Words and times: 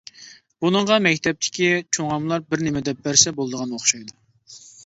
بۇنىڭغا 0.63 0.97
مەكتەپتىكى 1.07 1.69
چوڭاملار 1.97 2.43
بىر 2.55 2.65
نېمە 2.69 2.83
دەپ 2.89 3.07
بەرسە 3.09 3.35
بولىدىغان 3.41 3.77
ئوخشايدۇ. 3.79 4.19